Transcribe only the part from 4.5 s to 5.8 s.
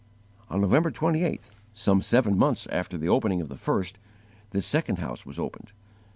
second house was opened.